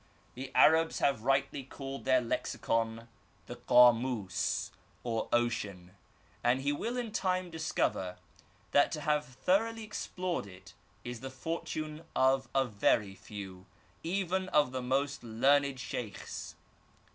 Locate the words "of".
12.15-12.49, 14.49-14.71